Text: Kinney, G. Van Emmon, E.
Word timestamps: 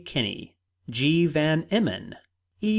Kinney, 0.03 0.55
G. 0.89 1.27
Van 1.27 1.67
Emmon, 1.69 2.15
E. 2.59 2.69